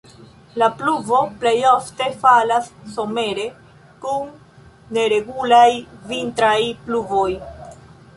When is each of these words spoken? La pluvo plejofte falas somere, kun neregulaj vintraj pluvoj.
La 0.59 0.67
pluvo 0.77 1.17
plejofte 1.41 2.07
falas 2.23 2.69
somere, 2.93 3.45
kun 4.05 4.31
neregulaj 4.97 5.69
vintraj 6.13 6.57
pluvoj. 6.89 7.29